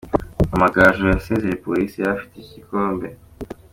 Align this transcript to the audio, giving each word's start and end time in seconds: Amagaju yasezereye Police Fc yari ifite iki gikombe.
Amagaju 0.53 1.03
yasezereye 1.13 1.61
Police 1.65 1.93
Fc 1.93 1.99
yari 1.99 2.15
ifite 2.19 2.35
iki 2.39 2.51
gikombe. 2.57 3.07